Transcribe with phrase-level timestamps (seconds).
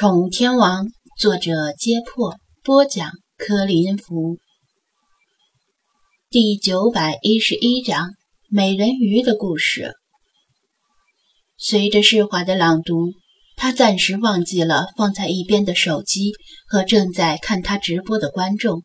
[0.00, 0.86] 宠物天王，
[1.18, 4.38] 作者：揭破，播讲：柯林福。
[6.30, 8.14] 第九百一十一章：
[8.48, 9.92] 美人鱼的故事。
[11.58, 13.12] 随着释怀的朗读，
[13.56, 16.32] 他暂时忘记了放在一边的手机
[16.66, 18.82] 和正在看他直播的观众，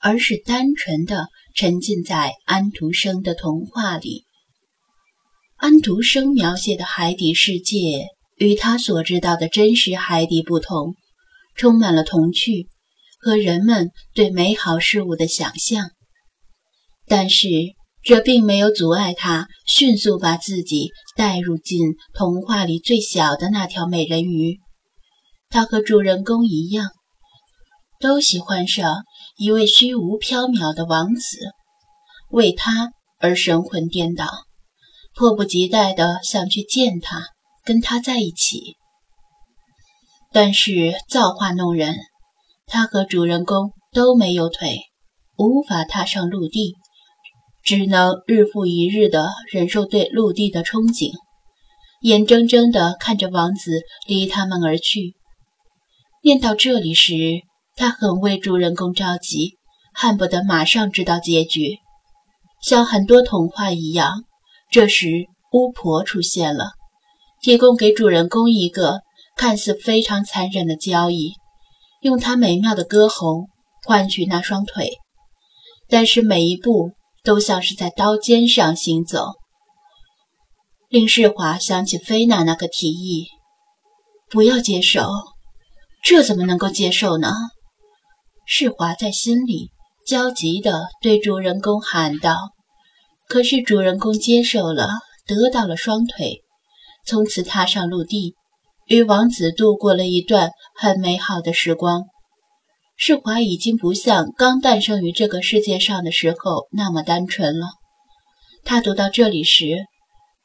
[0.00, 4.24] 而是单纯的沉浸在安徒生的童话里。
[5.58, 8.08] 安徒生描写的海底世界。
[8.42, 10.96] 与他所知道的真实海底不同，
[11.54, 12.68] 充满了童趣
[13.20, 15.90] 和人们对美好事物的想象。
[17.06, 17.46] 但是
[18.02, 24.58] 这并没有阻碍他迅速把自己带入进童话里最小的那条美人鱼。
[25.48, 26.88] 他和主人公一样，
[28.00, 29.04] 都喜欢上
[29.36, 31.38] 一位虚无缥缈的王子，
[32.30, 34.26] 为他而神魂颠倒，
[35.14, 37.28] 迫不及待地想去见他。
[37.64, 38.76] 跟他在一起，
[40.32, 41.96] 但是造化弄人，
[42.66, 44.80] 他和主人公都没有腿，
[45.36, 46.74] 无法踏上陆地，
[47.62, 51.12] 只能日复一日地忍受对陆地的憧憬，
[52.00, 55.14] 眼睁睁地看着王子离他们而去。
[56.24, 57.14] 念到这里时，
[57.76, 59.56] 他很为主人公着急，
[59.94, 61.78] 恨不得马上知道结局。
[62.60, 64.24] 像很多童话一样，
[64.70, 66.72] 这时巫婆出现了。
[67.42, 69.00] 提供给主人公一个
[69.36, 71.32] 看似非常残忍的交易，
[72.00, 73.46] 用他美妙的歌喉
[73.84, 74.92] 换取那双腿，
[75.88, 76.92] 但是每一步
[77.24, 79.32] 都像是在刀尖上行走，
[80.88, 83.26] 令世华想起菲娜那个提议：
[84.30, 85.08] 不要接受，
[86.00, 87.32] 这怎么能够接受呢？
[88.46, 89.70] 世华在心里
[90.06, 92.36] 焦急地对主人公喊道。
[93.28, 94.88] 可是主人公接受了，
[95.26, 96.42] 得到了双腿。
[97.04, 98.34] 从此踏上陆地，
[98.86, 102.04] 与王子度过了一段很美好的时光。
[102.96, 107.68] 世华已经不像刚诞生于这个世界上的时候那么单纯了。
[108.64, 109.86] 他读到这里时，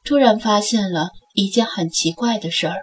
[0.04, 2.80] 突然发现了一件很奇怪的事儿：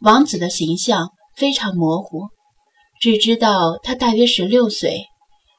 [0.00, 2.28] 王子的形象非常模糊，
[3.00, 5.04] 只知道他大约十六岁，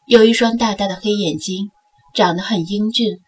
[0.07, 1.69] 有一双大大的黑眼睛，
[2.15, 3.19] 长得很英俊。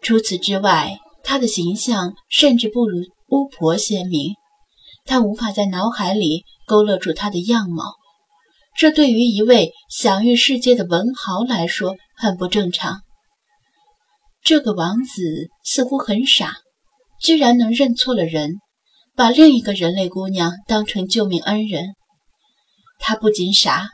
[0.00, 4.34] 除此之外，他的形象甚至不如巫婆鲜明，
[5.04, 7.94] 他无法在脑海里勾勒出他的样貌，
[8.76, 13.00] 这对于一位享誉世界的文豪来说很不正常。
[14.42, 15.22] 这个王子
[15.64, 16.56] 似乎很傻，
[17.20, 18.56] 居然能认错了人，
[19.14, 21.94] 把另一个人类姑娘当成救命恩人。
[22.98, 23.88] 他不仅傻，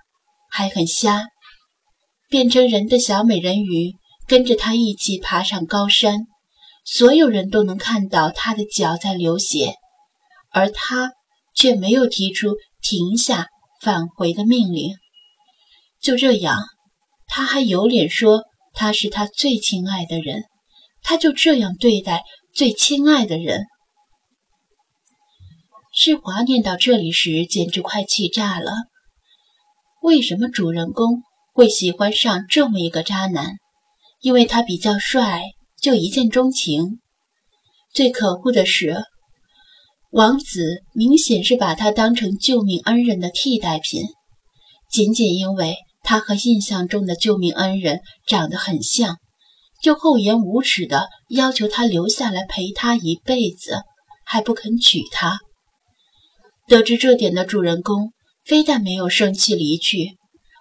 [0.51, 1.27] 还很瞎。
[2.31, 3.95] 变成人的小美人鱼
[4.27, 6.27] 跟着他一起爬上高山。
[6.91, 9.75] 所有人都能看到他的脚在流血，
[10.53, 11.13] 而他
[11.55, 13.49] 却没有提出停下
[13.83, 14.97] 返回的命令。
[16.01, 16.63] 就这样，
[17.27, 20.45] 他还有脸说他是他最亲爱的人？
[21.03, 23.67] 他就这样对待最亲爱的人？
[25.93, 28.73] 世华念到这里时，简直快气炸了。
[30.01, 31.23] 为什么主人公
[31.53, 33.57] 会喜欢上这么一个渣男？
[34.23, 35.43] 因为他比较帅。
[35.89, 37.01] 就一见钟情。
[37.95, 39.05] 最可恶的是，
[40.11, 44.03] 王子明显是把他当成救命恩人的替代品，
[44.93, 49.17] 仅仅因为他和印象中的救命恩人长得很像，
[49.83, 53.81] 就厚颜无耻的要求他留下来陪他一辈子，
[54.27, 55.39] 还不肯娶她。
[56.67, 58.13] 得知这点的主人公，
[58.45, 60.19] 非但没有生气离去，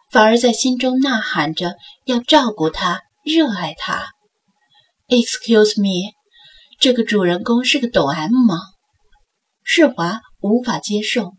[0.09, 4.13] 反而在心中呐喊着要照顾她，热爱她。
[5.09, 6.11] Excuse me，
[6.81, 8.57] 这个主人公是个抖 M 吗？
[9.63, 11.31] 世华无法接受，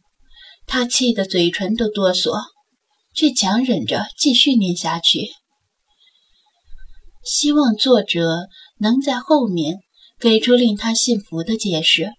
[0.67, 2.33] 他气得嘴唇都哆嗦，
[3.15, 5.29] 却强忍着继续念下去。
[7.23, 8.49] 希望作者
[8.79, 9.81] 能在后面
[10.19, 12.13] 给出令他信服的解释，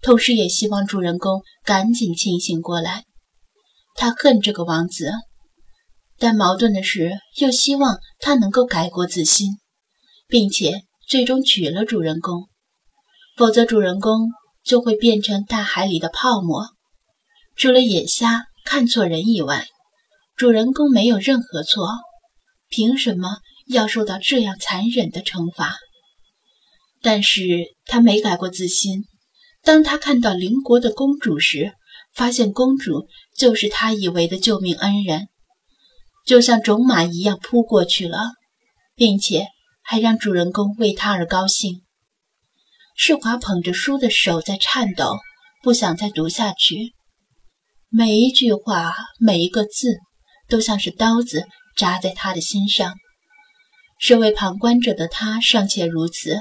[0.00, 3.04] 同时也希望主人公赶紧清醒过来。
[3.94, 5.12] 他恨这个王子，
[6.18, 9.58] 但矛盾的是，又希望他能够改过自新。
[10.28, 12.48] 并且最终娶了主人公，
[13.34, 14.28] 否则主人公
[14.62, 16.68] 就会变成大海里的泡沫。
[17.56, 19.66] 除了眼瞎看错人以外，
[20.36, 21.88] 主人公没有任何错，
[22.68, 23.38] 凭什么
[23.68, 25.78] 要受到这样残忍的惩罚？
[27.00, 27.42] 但是
[27.86, 29.04] 他没改过自新。
[29.62, 31.72] 当他看到邻国的公主时，
[32.14, 35.28] 发现公主就是他以为的救命恩人，
[36.26, 38.32] 就像种马一样扑过去了，
[38.94, 39.46] 并且。
[39.90, 41.80] 还让主人公为他而高兴。
[42.94, 45.16] 世华捧着书的手在颤抖，
[45.62, 46.92] 不想再读下去。
[47.88, 49.96] 每一句话，每一个字，
[50.46, 52.96] 都像是刀子扎在他的心上。
[53.98, 56.36] 身为旁观者的他尚且如此，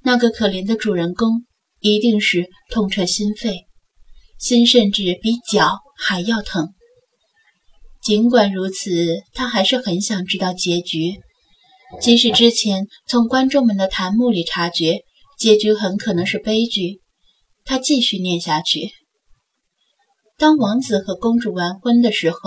[0.00, 1.44] 那个可怜的主人公
[1.80, 3.66] 一定是痛彻心扉，
[4.38, 6.72] 心甚至比脚还要疼。
[8.02, 11.20] 尽管如此，他还是很想知道结局。
[12.00, 15.00] 即使之前从观众们的弹幕里察觉
[15.38, 17.00] 结局很可能是悲剧，
[17.64, 18.90] 他继续念下去。
[20.38, 22.38] 当王子和公主完婚的时候，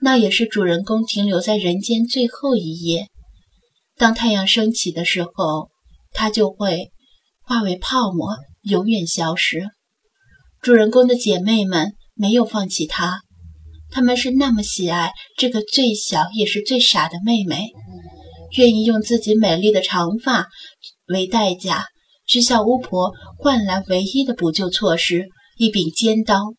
[0.00, 3.06] 那也是主人公停留在人间最后一夜。
[3.96, 5.70] 当太阳升起的时候，
[6.12, 6.90] 它就会
[7.42, 9.68] 化为泡沫，永远消失。
[10.60, 13.20] 主人公的姐妹们没有放弃他，
[13.90, 17.70] 他们是那么喜爱这个最小也是最傻的妹妹，
[18.56, 20.46] 愿意用自己美丽的长发
[21.08, 21.84] 为代价，
[22.26, 25.28] 去向巫婆换来唯一的补救措施——
[25.58, 26.54] 一柄尖刀。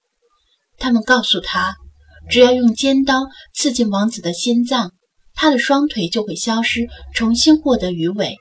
[0.78, 1.76] 他们告诉他，
[2.30, 3.22] 只要用尖刀
[3.54, 4.92] 刺进王子的心脏。
[5.38, 8.38] 他的双腿就会消失，重新获得鱼尾，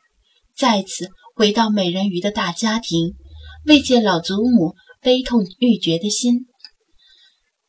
[0.56, 3.14] 再次回到美人鱼的大家庭，
[3.66, 6.46] 慰藉老祖母悲痛欲绝的心。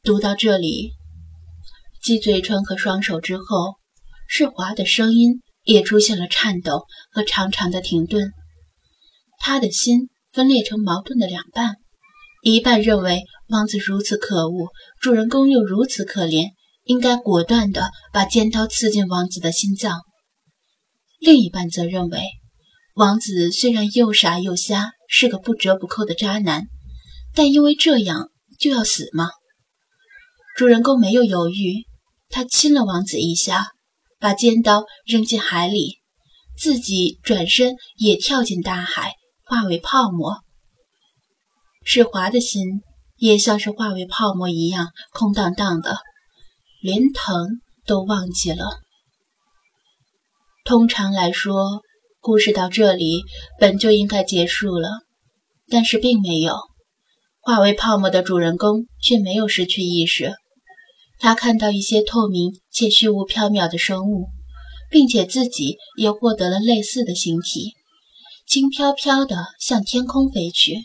[0.04, 0.94] 读到这里，
[2.04, 3.78] 继嘴唇和双手之后，
[4.28, 8.32] 世华的声音也出现了颤抖和长长的停顿。
[9.40, 11.76] 他的心分裂成矛盾的两半，
[12.42, 14.70] 一半认为王子如此可恶，
[15.02, 16.52] 主人公又如此可怜。
[16.86, 20.02] 应该果断地把尖刀刺进王子的心脏。
[21.20, 22.22] 另一半则认为，
[22.94, 26.68] 王子虽然又傻又瞎，是个不折不扣的渣男，
[27.34, 28.30] 但因为这样
[28.60, 29.32] 就要死吗？
[30.56, 31.88] 主人公没有犹豫，
[32.30, 33.70] 他亲了王子一下，
[34.26, 36.00] 把尖刀扔进海里，
[36.58, 39.14] 自己转身也跳进大海，
[39.46, 40.40] 化为泡沫。
[41.84, 42.82] 世华的心
[43.18, 46.00] 也像是化为泡沫一样空荡荡的。
[46.82, 48.80] 连疼都忘记了。
[50.64, 51.84] 通常来说，
[52.20, 53.22] 故事到这里
[53.60, 54.90] 本就应该结束了，
[55.70, 56.58] 但是并没有。
[57.42, 60.34] 化为泡沫的主人公却没有失去意识，
[61.20, 64.28] 他看到一些透明且虚无缥缈的生物，
[64.90, 67.74] 并且自己也获得了类似的形体，
[68.48, 70.84] 轻飘飘地向天空飞去。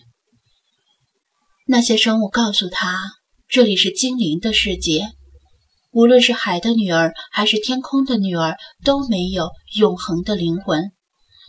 [1.66, 3.00] 那些生物告诉他，
[3.48, 5.12] 这里是精灵的世界。
[5.92, 10.92] 无论是海的女儿还是天空的女儿，都没有永恒的灵魂，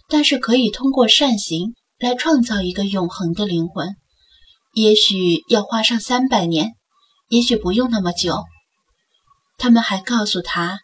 [0.10, 3.96] 但是可以通过善行来创造一个永恒的灵魂。
[4.74, 6.72] 也许要花上三百年，
[7.30, 8.44] 也许不用那么久。
[9.62, 10.80] 他们还告诉他，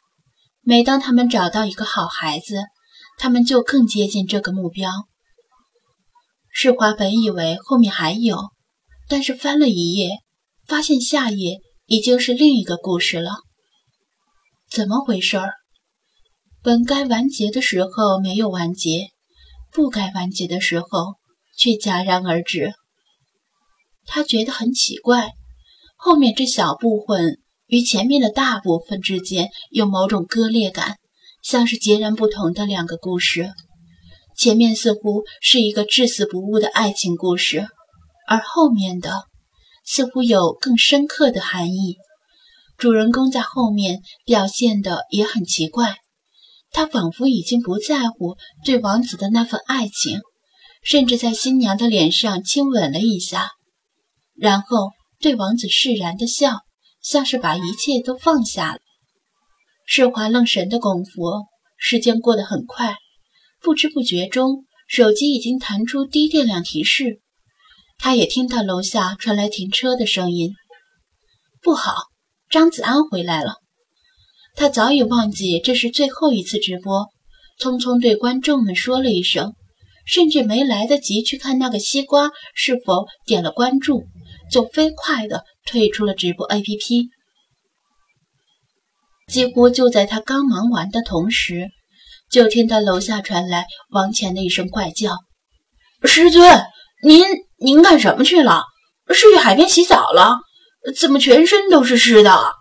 [0.61, 2.65] 每当他们找到一个好孩子，
[3.17, 4.91] 他们就更接近这个目标。
[6.51, 8.37] 世华本以为后面还有，
[9.09, 10.19] 但是翻了一页，
[10.67, 11.57] 发现下页
[11.87, 13.37] 已经是另一个故事了。
[14.69, 15.53] 怎么回事儿？
[16.61, 19.07] 本该完结的时候没有完结，
[19.71, 21.15] 不该完结的时候
[21.57, 22.75] 却戛然而止。
[24.05, 25.31] 他觉得很奇怪，
[25.95, 30.97] 后面这小部分与前面的大部分之间有某种割裂感，
[31.43, 33.51] 像是截然不同的两个故事。
[34.37, 37.67] 前面似乎是一个至死不悟的爱情故事，
[38.27, 39.23] 而后面的
[39.85, 41.97] 似乎有更深刻的含义。
[42.77, 45.97] 主人公在后面表现的也很奇怪，
[46.71, 50.19] 他仿佛已经不在乎对王子的那份爱情，
[50.83, 53.49] 甚至在新娘的脸上亲吻了一下，
[54.35, 56.59] 然后对王子释然的笑，
[57.07, 58.79] 像是把一切都放下了。
[59.85, 61.45] 世华愣神的功夫，
[61.77, 62.97] 时间过得很快，
[63.61, 67.21] 不知不觉中，手机已经弹出低电量提示，
[67.97, 70.51] 他也听到楼下传来停车的声音，
[71.61, 71.93] 不好。
[72.49, 73.55] 张子安回来了，
[74.55, 77.07] 他早已忘记这是最后一次直播，
[77.57, 79.53] 匆匆对观众们说了一声，
[80.05, 84.03] 甚至没来得及去看那个西瓜是否点了关注，
[84.51, 87.07] 就飞快地退出了直播 APP。
[89.31, 91.67] 几乎就在他刚忙完的同时，
[92.31, 95.17] 就听到楼下传来王乾的一声怪叫
[96.03, 96.63] ：“师尊，
[97.03, 97.25] 您
[97.59, 98.63] 您干什么去了？
[99.09, 100.39] 是去海边洗澡了？”
[100.97, 102.53] 怎么全身都是湿的？